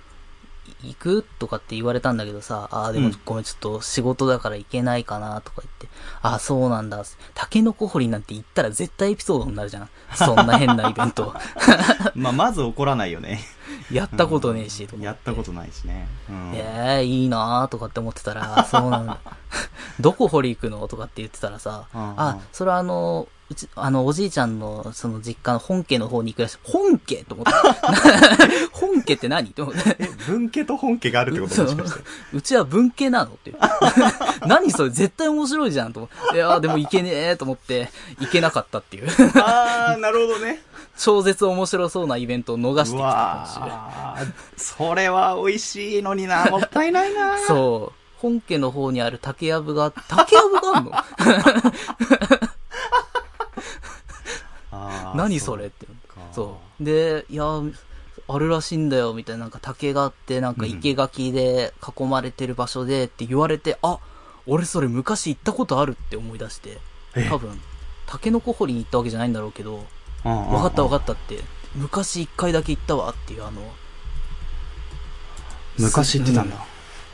[0.83, 5.87] 行くとかって言われたんだけどさ、ああ、でもうんごめん、ちょっと仕事だから行けないかなとか言って、
[6.21, 7.03] ああ、そうなんだ。
[7.33, 9.89] タケノコ掘りなんて行ったら絶対エピソードになるじゃん。
[10.15, 11.33] そんな変なイベント。
[12.15, 13.41] まあ、まず怒らないよね。
[13.91, 16.07] やったことねえし、と思ってやったことないしね。
[16.29, 16.51] うん。
[16.55, 19.19] ええいいなーとかって思ってたら、あ そうなんだ。
[19.99, 26.57] どこ掘り行くのとかって言ってたらさ、うんうんあ、それはあの、うち、あの、おじいちゃんの、その実家の本家の方に行くらしい。
[26.63, 27.51] 本家と思って。
[28.73, 29.51] 本家って何？
[29.51, 29.95] と思って。
[29.99, 31.93] え、文家と本家があるってこともし。
[32.33, 33.53] うちは文系なのって。
[34.47, 34.89] 何それ？
[34.89, 36.35] 絶対面白いじゃんと思って。
[36.37, 39.07] いやーでもいけねえと思って、いけなかったっていう。
[39.35, 40.63] あー、なるほどね。
[40.97, 47.37] 超絶面白そうなイベントを逃してうきたわー、それは美味しいのにな、 もったいないな。
[47.39, 47.99] そう。
[48.17, 50.91] 本家の方にある竹やぶが、 竹やぶがあんの？
[55.15, 55.85] 何それって。
[55.85, 55.91] か。
[56.33, 56.83] そう。
[56.83, 57.45] で、いや、
[58.27, 63.99] あるらしいんだよ、みたいな、なんか竹があって、なんか生垣で囲まれてる場所でって言われて、あ、
[64.47, 66.79] 俺それ昔行ったことあるって思い出して、
[67.15, 67.27] え。
[67.29, 67.61] 多分、
[68.07, 69.85] タケノコ掘りに行ったわけじゃないんだろうけど、
[70.29, 71.39] わわかったわかっったって、
[71.75, 73.61] 昔一回だけ行ったわっていうあの、
[75.77, 75.83] た。
[75.83, 76.57] 昔言ってたんだ。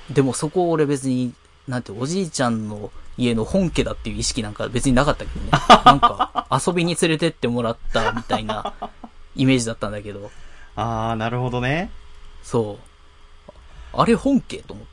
[0.10, 1.34] でもそこ俺別に、
[1.68, 5.52] なんて、おじいちゃんの家の本家だっていう意識なんか別になかったけどね。
[5.86, 8.74] なんか、遊びに連れてってもらったみたいな
[9.36, 10.32] イメージだったんだけど、
[10.76, 11.92] あー、なるほどね。
[12.44, 13.52] そう。
[13.94, 14.86] あれ本家と思っ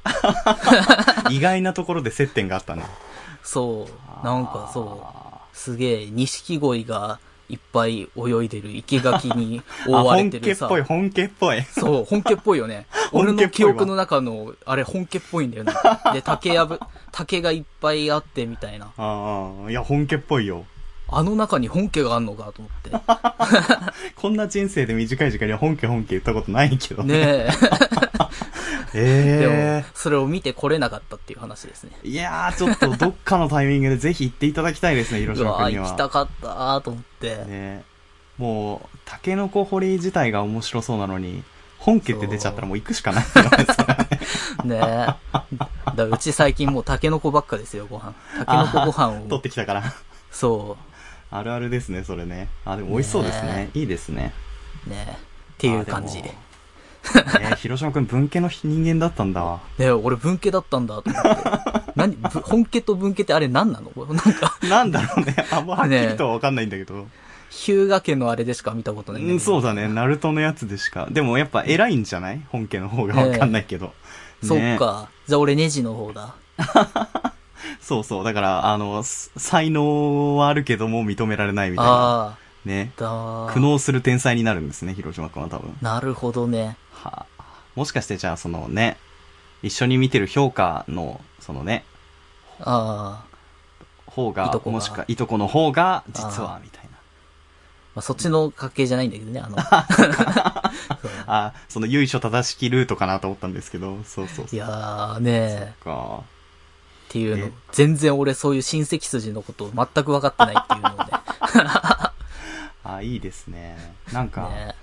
[1.28, 1.30] て。
[1.34, 2.84] 意外なところで接点があったね。
[3.44, 3.88] そ
[4.22, 4.26] う。
[4.26, 5.06] なんかそ
[5.54, 5.56] う。
[5.56, 10.66] すげえ、錦鯉がいっぱい泳いでる生垣に あ、覆われ本てるさ。
[10.66, 11.62] 家っぽい、本家っぽい。
[11.62, 12.86] そう、本家っぽいよね。
[13.12, 15.72] 俺の記憶の中の、あれ本家っぽいんだよね。
[16.12, 16.78] で、竹やぶ、
[17.12, 18.88] 竹がいっぱいあってみたいな。
[18.96, 20.64] ああ、いや、本家っぽいよ。
[21.10, 22.90] あの中に本家があんのかと思って。
[24.14, 27.02] こんな人生で短い時間には本家本家言ったことないけど。
[27.02, 27.48] ねえ。
[28.92, 31.92] でえも、それを見て来れなかったっていう話ですね。
[32.04, 35.86] えいやー、ちょっとどっかのタイミングでぜひ行っていただきたいですね、広島君には。
[35.88, 37.36] 行きたかったーと思って。
[37.44, 37.84] ね
[38.38, 41.42] もう、タケノコ掘り自体が面白そうなのに、
[41.78, 44.08] 本家って出ちゃったらもう行くしかないよねそれは
[44.64, 45.16] ねね
[45.92, 45.96] え。
[45.96, 48.14] だうち最近もうタケノコばっかですよ、ご飯。
[48.44, 49.38] タケノコご飯 取っを。
[49.40, 49.94] てきたから。
[50.30, 50.76] そ
[51.30, 52.48] あるあるですね、それね。
[52.64, 53.52] あ、でも美味しそうですね。
[53.52, 54.32] ねいいですね。
[54.86, 54.90] う。
[54.90, 55.12] ねえ。
[55.12, 55.16] っ
[55.58, 56.18] ていう感じ。
[56.18, 56.34] あで
[57.14, 59.60] もえー広島くん文系の人間だったんだわ。
[59.78, 61.50] ねえ、俺文系だったんだと思って。
[61.96, 63.90] 何ぶ本家と文系ってあれ何なの？
[64.06, 65.34] なんか、なんだろうね。
[65.50, 67.06] あんまはっきりとはわかんないんだけど。
[67.50, 69.34] 日向家のあれでしか見たことないんだけど。
[69.34, 69.88] うん、そうだね。
[69.88, 71.08] ナルトのやつでしか。
[71.10, 72.40] でもやっぱ偉いんじゃない？
[72.50, 73.92] 本家の方がわかんないけど。
[74.44, 75.08] そっねか。
[75.26, 76.34] じゃあ俺ネジの方だ。
[77.80, 78.24] そうそう。
[78.24, 82.36] だから、あの、す才能はあるけども認められないみたいな。
[82.68, 83.52] あね。
[83.52, 85.76] 苦悩する天才になるんですね、広島君は多分。
[85.80, 86.76] なるほどね。
[86.92, 88.96] はあ、もしかしてじゃあそのね、
[89.62, 91.84] 一緒に見てる評価の、そのね、
[92.60, 93.28] ああ。
[94.10, 96.90] 方が、いとこがもしくはいとこの方が、実あは、みたいな。
[96.90, 96.96] ま
[98.00, 99.56] あ、そっちの家系じゃないんだけどね、あの。
[101.26, 104.56] あ、その由緒正しきルートかなと思ったんですけど、そうそうそう。
[104.56, 106.22] いやーねそっか。
[107.08, 111.06] っていうのえ、全然俺そういう親戚筋のことを全く分かってないっていうのをね。
[112.96, 113.76] あ、いいですね。
[114.12, 114.74] なんか、ね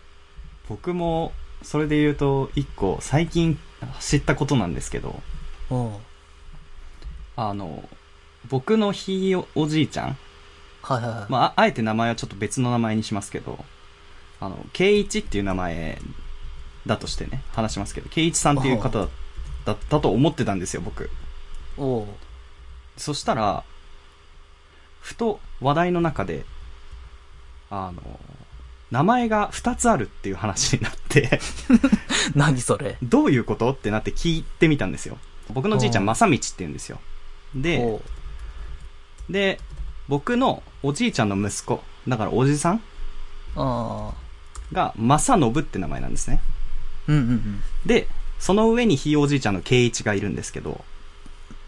[0.67, 3.59] 僕も、それで言うと、一個、最近
[3.99, 5.21] 知ったことなんですけど、
[5.69, 5.93] うん。
[7.35, 7.87] あの、
[8.49, 10.17] 僕のひいおじいちゃん、
[10.81, 11.31] はいはいはい。
[11.31, 13.63] まあ、ああえて名前はちょっと別の名前にしますけど、
[14.39, 15.99] あの、圭一っていう名前
[16.85, 19.07] だとしてね、話しますけど、圭一さんっていう方
[19.65, 21.09] だったと思ってたんですよ、僕。
[21.77, 22.07] おう
[22.97, 23.63] そしたら、
[25.01, 26.45] ふと話題の中で、
[27.75, 28.01] あの、
[28.91, 31.39] 名前が2つあるっていう話になって、
[32.35, 32.97] 何それ？
[33.03, 33.71] どういうこと？
[33.71, 35.17] ってなって聞いてみたんですよ。
[35.53, 36.99] 僕のじいちゃん、うん正道って言うんですよ。
[37.55, 37.99] で、
[39.29, 39.59] で、
[40.07, 42.81] 僕のおじいちゃんの息子、だからおじさん？
[44.71, 46.39] が、正信って名前なんですね。
[47.07, 47.63] うんうんうん。
[47.85, 48.07] で、
[48.39, 50.83] その上にひいおじいちゃんの圭一がいるんですけど、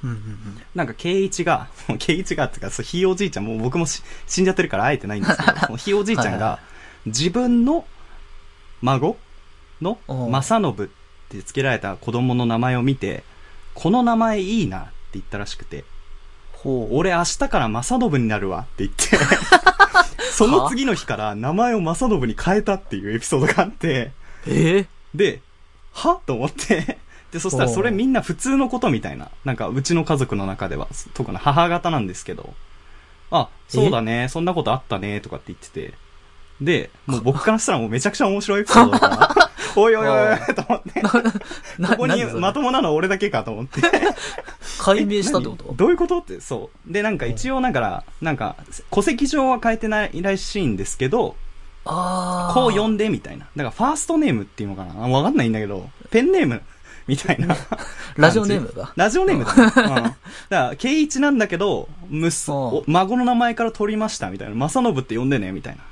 [0.08, 0.62] うんうんうん。
[0.76, 1.67] なんか圭一が、
[2.00, 6.60] 圭一がっていうか、そうひいおじいちゃん、もう僕もし死んじゃってるから会えてないんですけど、 そのひいおじいちゃんが、
[7.06, 7.86] 自分の
[8.82, 9.17] 孫
[9.82, 10.76] の正信っ
[11.30, 13.24] て付けられた子供の名前を見て、
[13.74, 15.84] この名前いいなって言ったらしくて、
[16.52, 16.96] ほう。
[16.96, 19.17] 俺明日から正信になるわって言って、
[20.32, 24.12] その次の日から名前を正信に変えたっていうエピソードがあって、
[24.48, 25.41] ええで、
[25.93, 26.98] はと思って、
[27.38, 29.30] で、そしたらそれみんな普通のことみたいな。
[29.45, 32.54] なんかうちの家族の中では、特に母方なんですけど、
[33.30, 35.93] あ、そうだね、そんなことあったね、とかって言ってて、
[36.62, 41.02] で、もう僕からしたらもうめちゃくちゃ面白いエピソードだから、 おいおいおいおいと思って、
[41.78, 43.82] な、ここにまともなのは俺だけかと思って。
[44.80, 46.19] 解明したってこ何とどういうこと？
[46.19, 46.91] って、そう。
[46.91, 48.56] で、なんか一応だから、なんか、
[48.91, 51.36] 戸籍上は変えてないらしいんですけど。
[51.84, 53.45] こう呼んでみたいな。
[53.56, 55.08] だからファーストネームっていうのかな？
[55.08, 56.62] わかんないんだけど、ペンネーム
[57.08, 57.56] みたいな。
[58.15, 58.91] ラジオネームが？
[58.98, 59.63] ラジオネームだ、ね。
[59.63, 59.74] うん。
[59.74, 60.15] だか
[60.50, 64.56] ら、圭一なんだけど、息子、お孫の名前から取りましたみたいな。
[64.56, 65.84] 正信って呼んでねみたいな。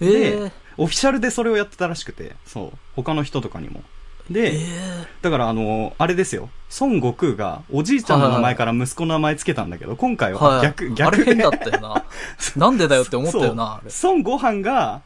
[0.00, 2.78] えで、えオフィシャルでそれをやってたらしくて、そう。
[2.96, 3.82] 他の人とかにも。
[4.30, 6.50] で、ええだからあの、あれですよ。
[6.80, 10.62] 孫悟空がおじいちゃんの名前から息子の名前つけたんだけど、今回ははい。
[10.62, 11.22] 逆、逆で。
[11.22, 12.04] あれ変だったよな。
[12.56, 15.02] なんでだよって思ったよな、孫悟飯が、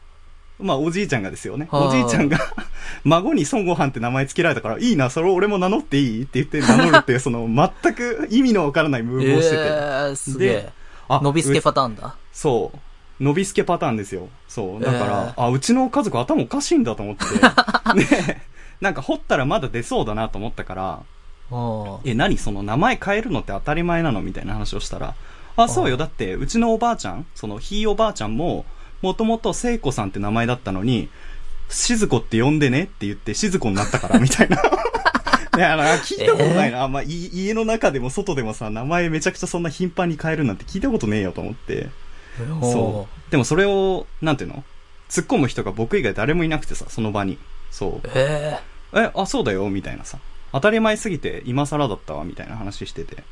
[0.61, 1.67] まあおじいちゃんがですよね。
[1.71, 2.39] はいおじいちゃんが、
[3.03, 9.61] 孫に孫悟飯って名前つけられたから、いいな、それを俺も名乗っていいって言って名乗るっていう、その全く意味のわからないムーブをしてて。
[9.61, 10.69] ええすげえで。
[11.09, 12.15] あ伸びすけうパターンだ。
[12.31, 13.23] そう。
[13.23, 14.29] 伸びすけパターンですよ。
[14.47, 14.83] そう。
[14.83, 17.25] だから、えあ、うちの家族頭おかしいんだと思って。
[18.15, 18.41] で、
[18.79, 20.99] なんか掘ったらまだ出そうだなと思ったから、
[21.51, 21.55] う
[22.05, 22.37] んえ、何？
[22.37, 24.21] その名前変えるのって当たり前なの？
[24.21, 25.15] みたいな話をしたら、
[25.57, 25.97] あ、そうよ。
[25.97, 28.65] だって、うちのおばあちゃん、そのひいおばあちゃんも、
[29.01, 31.09] もともと聖子さんって名前だったのに、
[31.69, 34.57] 静子って呼んでねって言って静子になったから、みたいな。
[34.57, 34.61] い
[35.59, 36.87] や、なんか聞いたことないな。
[36.87, 41.89] まあ、い家の中でも外でもさ、名前めちゃくちゃそんな頻繁に変えるなんて聞いたことねえよと思って。
[42.61, 43.31] そう。
[43.31, 44.63] でもそれを、なんていうの？
[45.09, 47.37] 突っ込む人が僕以外誰もいなくてさ、その場に。
[47.69, 48.07] そう。
[48.15, 48.59] え
[48.93, 50.19] え、あ、そうだよ、みたいなさ。
[50.53, 53.23] 当たり前すぎて今更だったわ、みたいな話してて。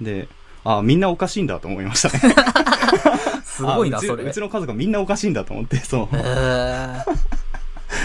[0.00, 0.28] で、
[0.64, 2.34] あ、みんなおかしいんだと思いましたね。
[3.64, 4.24] えすごいな、あうちそれ。
[4.24, 7.04] うちの家族みんなおかしいんだと思って、 そうえ。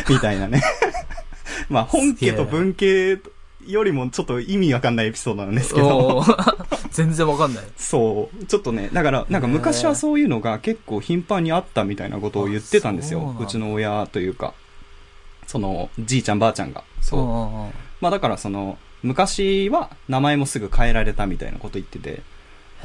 [0.09, 0.61] えみたいなね。
[1.69, 3.19] まあ、本家と文家
[3.65, 6.23] よりもちょっと意味わかんないエピソードなんですけど。
[6.91, 7.63] 全然わかんない。
[7.77, 8.45] そう。
[8.45, 14.53] ちょっとね、だから、なんか昔はそういうのが結構頻繁にあったみたいなことを言ってたんですようちの親というか。
[15.47, 16.83] その、じいちゃんばあちゃんが。
[17.01, 17.77] そう。
[18.01, 22.09] まあだからその、昔は名前もすぐ変えられたみたいなこと言ってて。
[22.09, 22.21] へえ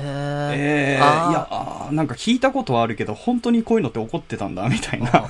[0.01, 1.49] ええー、いや、
[1.93, 5.29] なんか聞いたことはあるけど、本当にこういうのって起こってたんだ、みたいな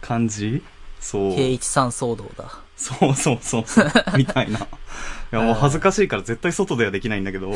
[0.00, 0.62] 感じ？
[1.00, 1.34] そう。
[1.34, 2.52] 圭一さん騒動だ。
[2.76, 3.86] そうそうそうそう。
[4.16, 4.58] みたいな。
[4.60, 4.66] い
[5.30, 7.52] や、もう恥ずかしいから絶対外ではできないんだけど、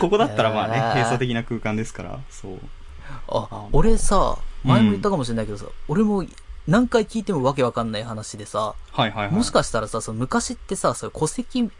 [0.00, 2.58] こ こだったらまあね閉鎖的な空間ですから、そう。
[3.28, 6.24] あ、俺さ、前も言ったかもしれないけどさ、俺も
[6.66, 9.34] 何回聞いてもわけわかんない話でさ、はいはいはい。
[9.34, 11.70] もしかしたらさ、その昔ってさ、そ戸籍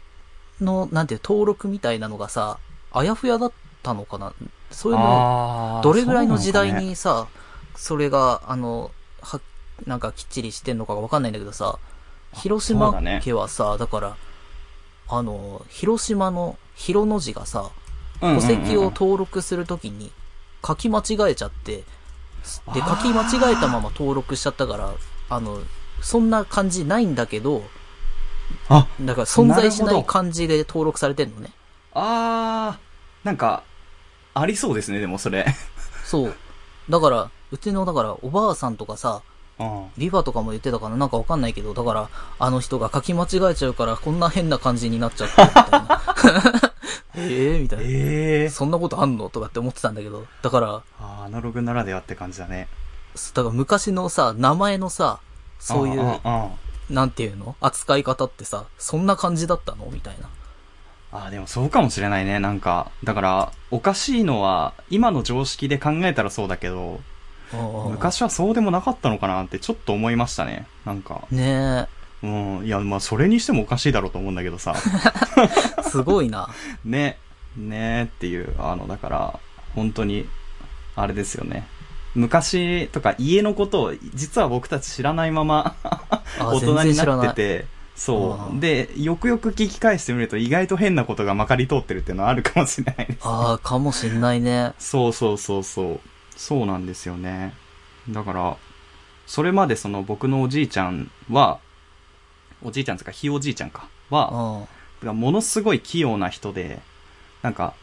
[0.59, 2.57] の、なんていう、登録みたいなのがさ、
[2.91, 3.51] あやふやだっ
[3.83, 4.33] たのかな。
[4.71, 7.27] そういうの、どれぐらいの時代にさ、
[7.75, 9.39] それが、あの、は、
[9.85, 11.79] なんかきっちりしてんのかがわかんないんだけどさ、
[12.33, 14.17] 広島家はさ、だから、
[15.07, 17.69] あの、広島の広の字がさ、
[18.19, 20.11] 戸籍を登録するときに
[20.65, 21.83] 書き間違えちゃって、で、
[22.81, 24.93] 書き間違えたまま登録しちゃったから、
[25.29, 25.61] あの、
[26.01, 27.63] そんな感じないんだけど、
[28.67, 31.51] あ、だから存在しない漢字で登録されてんのね。
[31.93, 33.63] あー、なんか、
[34.39, 35.45] ありそうですね、でもそれ。
[36.05, 36.35] そう。
[36.89, 39.21] だから、うちの、だから、おばあさんとかさ、
[39.59, 39.87] うん。
[39.97, 40.95] リバとかも言ってたかな？
[40.95, 46.01] なんかわかんないけど、だから、あの人が書き間違えちゃうから、こんな変な感じになっちゃった、 みたいな。
[47.17, 47.85] ええみたいな。
[47.85, 49.29] ええそんなことあんの？
[49.29, 52.69] とかって思ってたんだけど、だから、あーアナログならではって感じだね。
[53.33, 55.19] だから昔のさ、名前のさ、
[55.59, 56.21] そういう、
[56.89, 57.57] なんていうの？
[57.59, 59.87] 扱い方ってさ、そんな感じだったの？
[59.91, 60.29] みたいな。
[61.11, 62.39] ああ、でもそうかもしれないね。
[62.39, 66.99] なんか、だから、おかしいのは、今の常識で考えたらそうだけど、
[67.89, 70.67] 昔はそうでもなかったのかなってちょっと思いましたね。
[70.85, 71.87] なんか、ね
[72.21, 72.65] うん。
[72.65, 74.75] いや、まあ、それにしてもおかしいだろうと思うんだけどさ。
[75.79, 76.49] え、 すごいな。
[76.85, 77.17] ね、
[77.55, 79.39] ねっていう、あの、だから、
[79.75, 80.27] 本当に、
[80.95, 81.65] あれですよね。
[82.15, 87.33] 昔とか家のことを、実は僕たち知らないまま、あ大人になってい。
[87.33, 87.65] て、
[87.99, 88.55] そうう。
[88.55, 93.19] んで、よくよく聞き返してみると意外と変なことがまかり通ってるっていうのはあるかもしれないです。
[93.23, 94.73] ああ、かもしんないね。
[94.79, 95.99] そうそうそうそう。
[96.37, 97.53] そうなんですよね。
[98.09, 98.57] だから、
[99.27, 101.59] それまでその僕のおじいちゃんは、
[102.63, 104.31] おじいちゃんつうかひいおじいちゃんか、うは、
[105.03, 105.07] ん。
[105.17, 106.79] ものすごい器用な人で、
[107.41, 107.73] なんか、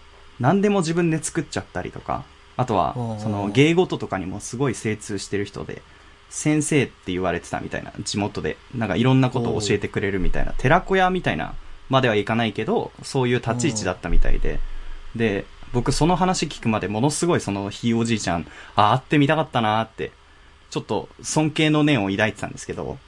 [0.41, 2.25] 何でも自分で作っちゃったりとか、
[2.57, 5.83] あとはうん、その芸事とかにもすごい精通してる人で、
[6.29, 8.57] 先生って言われてたみたいな、地元で。
[8.75, 11.55] なんかいろんなことを教えてくれるみたいな、寺子屋みたいな
[11.89, 14.61] まではいかないけど、そういう立ち位置だったみたいで。
[15.15, 20.13] で、僕その話聞くまでものすごいそのひいおじいちゃん、あ、会ってみたかったなーって、
[20.71, 22.99] ちょっと尊敬の念を抱いてたんですけど、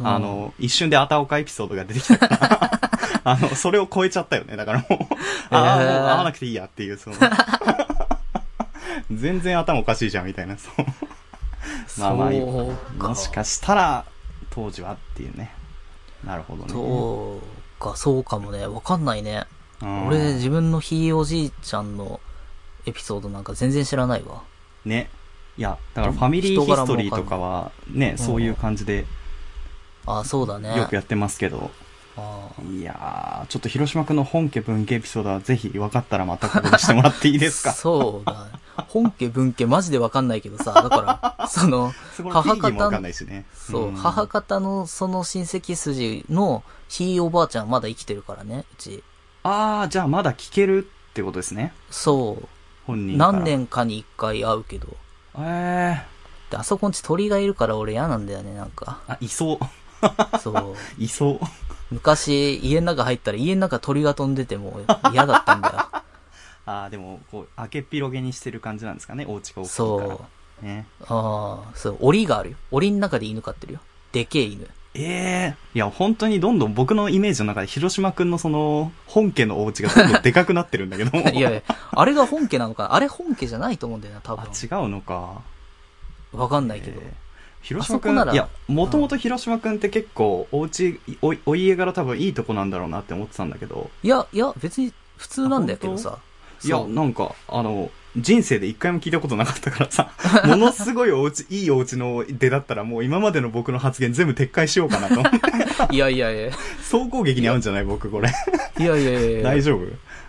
[0.00, 2.80] うんあの、一瞬であたおかエピソードが出てきたから、
[3.24, 4.56] あの、それを超えちゃったよね。
[4.56, 4.98] だからもう、
[5.50, 7.16] ああ、もう会わなくていいやっていう、その、
[9.10, 11.05] 全然頭おかしいじゃんみたいな、そう。
[11.98, 12.30] まあまあ。
[12.30, 14.04] もしかしたら、
[14.50, 15.52] 当時はっていうね。
[16.24, 16.72] なるほどね。
[16.72, 17.40] そ
[17.78, 18.66] うか、そうかもね。
[18.66, 19.44] わかんないね。
[19.82, 22.20] うん俺、自分のひいおじいちゃんの
[22.86, 24.42] エピソードなんか全然知らないわ。
[24.84, 25.10] ね。
[25.58, 29.06] いや、だからファミリーヒストリーとかは、ね、んそういう感じで
[30.06, 30.76] あ、そうだね。
[30.76, 31.85] よくやってますけど、あ
[32.78, 37.72] いやー、ちょっと広島くんの本家文家エピソードはぜひ分かったらまたここでしてもらっていいですか？
[37.74, 38.50] そうだね。
[38.88, 41.92] 本家文家マジでわかんないけどさ、だから、 その、
[42.30, 43.44] 母方ないしね。
[43.54, 49.02] そう、ん母方のその親戚筋のひいおばあちゃんまだ生きてるからね、うち。
[49.42, 51.72] あー、じゃあまだ聞けるってことですね。
[51.90, 52.48] そう。
[52.86, 53.18] 本人。
[53.18, 54.88] 何年かに一回会うけど。
[55.38, 58.98] えー、で、あそこんち鳥がいるから俺嫌なんだよね、なんか。
[59.08, 60.38] あ、いそう。
[60.40, 60.76] そう。
[61.02, 61.40] いそう。
[61.90, 64.80] 昔、家の中入ったら家の中鳥が飛んでても
[65.12, 65.74] 嫌だったんだよ。
[66.66, 69.88] あー、でも、こう、開けっ広げにしてる感じなんですかね、お家が大きいから。
[70.16, 70.26] そ
[70.62, 70.64] う。
[70.64, 70.86] ね。
[71.02, 72.56] ああ、そう、檻があるよ。
[72.72, 73.80] 檻の中で犬飼ってるよ。
[74.12, 74.68] でけえ犬。
[74.98, 81.28] ええいや、本当にどんどん僕のイメージの中で広島くんのその、本家のお家がどんどん でかくなってるんだけども。
[81.30, 82.84] いやいや、あれが本家なのか？
[82.84, 84.44] なあれ本家じゃないと思うんだよな、多あ、分。
[84.50, 85.42] 違うのか。
[86.32, 87.00] わかんないけど。
[87.00, 87.25] えー
[87.66, 96.18] 広島くん、いや、もともと広島くんって結構、お家、おお家柄多分いいとこなんだろうなって思ってたんだけど、いや、いや、別に普通なんだけどさ。
[96.64, 100.12] いや、なんか、あの、人生で一回も聞いたことなかったからさ、
[100.46, 105.38] ものすごいお家、いいお家の出だったらもう今までの僕の発言全部撤回しようかなと思って。
[105.90, 106.52] いやいやいや、
[106.84, 108.30] 総攻撃に合うんじゃない僕これ。
[108.78, 109.42] いやいやいや。
[109.50, 109.82] 大丈夫？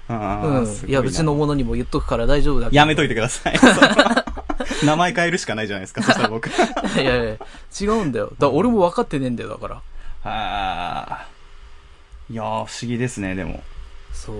[0.09, 0.89] うん。
[0.89, 2.75] いや、うちの者にも言っとくから大丈夫だけど。
[2.75, 3.59] やめといてください。
[4.85, 6.47] 名前変えるしかないじゃないですか、 そしたら僕。
[6.47, 6.51] い
[6.97, 7.37] やいや
[7.79, 8.31] 違うんだよ。
[8.39, 9.75] だ俺も分かってねえんだよ、だから。
[9.75, 9.81] は
[10.23, 11.27] あ。
[12.29, 13.63] いやー、不思議ですね、でも。
[14.13, 14.35] そう。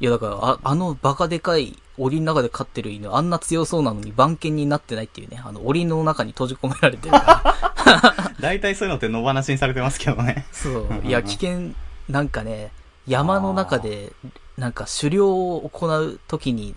[0.00, 5.40] いや、だから、あ、あのバカでかい檻の中で飼ってる犬、あんな強そうなのに番犬になってないっていうね。
[5.44, 8.34] あの、檻の中に閉じ込められてるから。
[8.40, 10.46] 大体そういうのって野放しにされてますけどね。
[10.52, 11.72] そう いや、危険、
[12.08, 12.72] なんかね、
[13.06, 14.12] 山の中で、
[14.56, 16.74] なんか狩猟を行う時に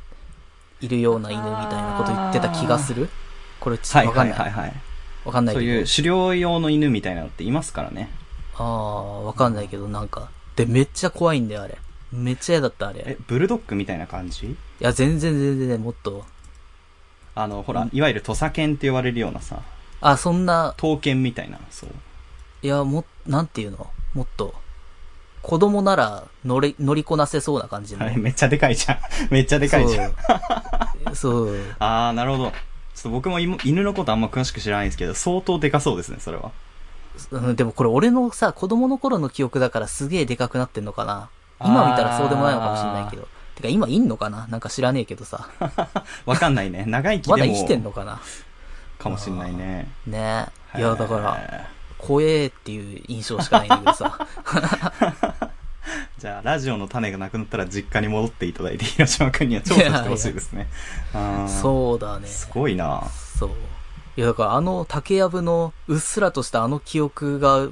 [0.83, 3.09] いるような犬みたいなこと言ってた気がする
[3.59, 4.37] これ、ちょっはいとわかんない。
[4.37, 4.73] はいはいはい。
[5.23, 5.65] わかんないけど。
[5.65, 8.09] そういう狩猟用の犬みたいなのっていますからね。
[8.55, 10.29] ああ、わかんないけど、なんか。
[10.57, 11.77] で、めっちゃ怖いんだよ、あれ。
[12.11, 13.03] めっちゃ嫌だった、あれ。
[13.05, 14.45] え、ブルドッグみたいな感じ？
[14.47, 16.25] いや、全然全然ね、もっと。
[17.35, 19.61] あの、ほら、いわゆる土佐犬って言われるようなさ、
[20.01, 21.89] あ、そんな、刀剣みたいな、そう。
[22.61, 23.89] いや、も、なんていうの？
[24.13, 24.53] もっと、
[25.43, 28.09] 子供なら乗り、乗りこなせそうな感じの。
[28.15, 28.97] めっちゃでかいじゃん。
[29.29, 30.13] めっちゃでかいじゃん。
[30.13, 31.15] そう。
[31.15, 31.59] そう。
[31.79, 32.43] あー、なるほど。
[32.45, 36.51] ちょっと僕も犬犬のことあんま詳しく知らないんですけど、相当でかそうですね、それは。
[37.31, 41.29] うん、でもこれ俺のさ、子供の頃の記憶だからすげえでかくなってんのかな。
[41.59, 43.27] 今見たらそうでもないのかもしれないけど。
[43.55, 44.47] てか今いんのかな？
[44.47, 45.47] なんか知らねえけどさ。
[46.25, 46.85] わかんないね。
[46.87, 47.37] 長生きでも。
[47.37, 48.19] まだ生きてんのかな？
[48.97, 49.91] かもしんないね。
[50.07, 50.79] ねえ。
[50.79, 51.65] いや、だから、へ
[51.97, 54.27] 怖えっていう印象しかないんだけどさ。
[56.23, 60.67] ーじゃあ、ラジオの種がなくなったら実家に戻っていただいて、広島君には調査してほしいですね。
[61.61, 62.27] そうだね。
[62.27, 63.03] すごいな
[63.37, 63.49] そう。
[64.15, 67.67] いや、だからあの竹やぶのうっすらとしたあの記憶が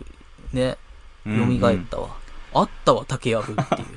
[0.52, 0.78] ね、
[1.26, 2.10] 蘇ったわ。
[2.54, 3.88] あったわ、竹やぶっていう。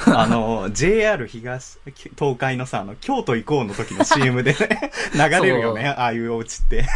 [0.06, 1.78] あの、JR 東、
[2.18, 6.82] 東海のさ、あの、京都行こうの時の CM でね、 流れるよね、ああいうお家って。
[6.82, 6.88] ね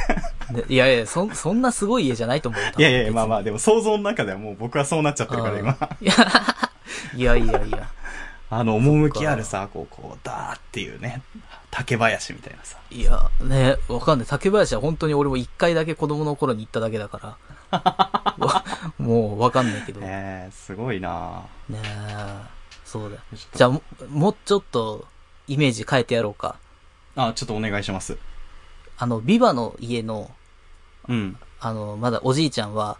[0.68, 5.76] いやいや、そ、そんなすごい家じゃないと思ういやいや、まあまあ、でも想像の中ではもう僕はそうなっちゃってるから、今。
[6.00, 6.14] いや、
[7.14, 7.88] いやいや。
[8.50, 11.22] あの、趣あるさ、こう、こう、ダーっていうね、
[11.70, 12.78] 竹林みたいなさ。
[12.90, 14.26] いや、ね、わかんない。
[14.26, 17.36] 竹林は本当に俺も一回だけ子供の頃に行っただけだか
[17.70, 17.78] ら。
[18.38, 18.64] わ
[18.98, 20.00] もうわかんないけど。
[20.00, 22.57] ねえー、すごいなえ。
[22.88, 23.18] そうだ。
[23.54, 25.06] じゃあも、もうちょっと、
[25.46, 26.56] イメージ変えてやろうか。
[27.16, 28.16] あ、ちょっとお願いします。
[28.96, 30.30] あの、ビバの家の、
[31.06, 31.36] うん。
[31.60, 32.96] あの、まだおじいちゃんは、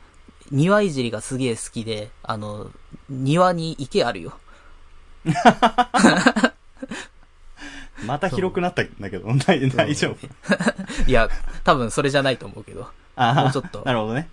[0.50, 2.70] 庭いじりがすげえ好きで、あの、
[3.08, 4.38] 庭に池あるよ。
[8.04, 10.26] また広くなったんだけど、 大大丈夫？
[11.08, 11.28] いや、
[11.64, 12.88] 多分それじゃないと思うけど。
[13.16, 14.28] あーもうちょっとなるほどね。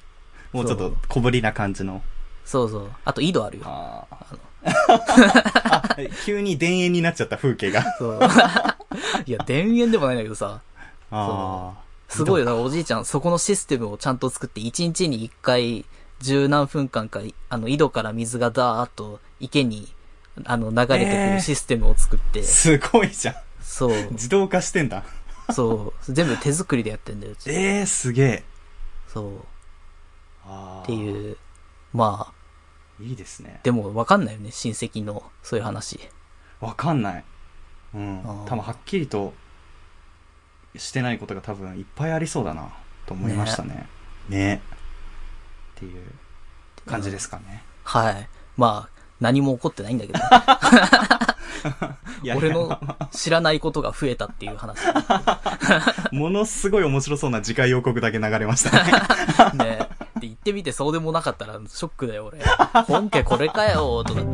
[0.54, 2.04] もうちょっと小ぶりな感じの。
[2.46, 2.92] そうそう。
[3.04, 3.64] あと井戸あるよ。
[3.66, 4.38] あー
[5.64, 7.84] あ急に田園になっちゃった風景が。
[7.98, 8.20] そう。
[9.26, 10.62] いや、田園でもないんだけどさ、
[11.12, 11.74] あ
[12.10, 12.64] すごいよ。
[12.64, 15.86] おじいちゃん、そこのシステムをちゃんと作って、一日に一回、
[16.22, 19.92] 十何分間か、あの、井戸から水がダーッと池に、
[20.46, 22.44] あの、流れてくえーるシステムを作って、あ。
[22.44, 23.36] すごいじゃん。
[23.62, 25.04] そう、自動化してんだ。
[25.52, 27.34] そう、全部手作りでやってんだよ。
[27.48, 28.44] ええー、すげえ。
[29.14, 29.34] そう、
[30.46, 31.38] あっていう、
[31.94, 32.35] まあ、う。
[33.00, 33.60] いいですね。
[33.64, 36.00] でもわかんないよね、親戚の、そういう話。
[36.60, 37.24] わかんない。
[37.94, 38.22] うん。
[38.24, 39.34] 多分はっきりと
[40.76, 42.70] してないことが多分いっぱいありそうだな、
[43.06, 43.88] と思いましたね。
[44.30, 44.62] ね
[45.76, 46.02] っていう
[46.86, 47.64] 感じですかね。
[47.84, 48.30] はい。
[48.58, 50.20] まあ、何も起こってないんだけど、
[52.24, 52.80] いや俺の
[53.12, 54.80] 知らないことが増えたっていう話。
[56.12, 58.92] ものすごい面白そうな次回予告だけ流れましたね。
[59.66, 59.90] ねで、
[60.22, 62.40] 言ってみてそうでもなかったらショックだよ、俺。
[62.88, 64.32] 本家これかよ、とかって。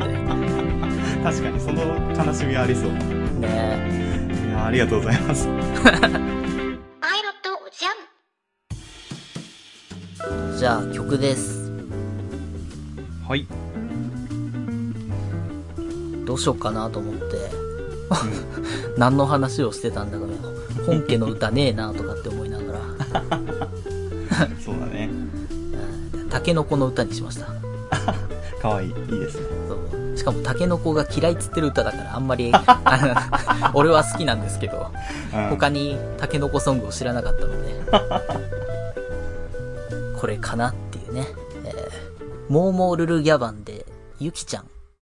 [1.22, 1.82] 確かにその
[2.24, 2.92] 悲しみはありそう。
[3.40, 5.46] ねいや、ありがとうございます。
[5.46, 6.12] パイロッ
[7.42, 7.90] トおじゃ
[10.54, 10.58] ん。
[10.58, 11.72] じゃあ曲です。
[13.28, 13.46] はい。
[16.24, 17.50] どうしようかなと思って、
[18.96, 20.34] 何の話をしてたんだかね、
[20.86, 22.80] 本家の歌ねえなとかって思いながら、
[24.64, 25.21] そうだね。
[26.32, 27.46] うんタケノコの歌にしました。
[28.60, 28.88] かわいい。
[28.88, 29.46] いいですね。
[29.68, 32.52] そうしかもタケノコが嫌いっつってる歌だからあんまり、
[33.74, 34.90] 俺は好きなんですけど、
[35.34, 37.82] うん、他にタケノコソングを知らなかったので、
[40.20, 41.26] これかなっていうね。
[41.64, 41.72] えー、
[42.48, 43.84] モーモールルギャバンで、
[44.18, 44.71] ゆきちゃん。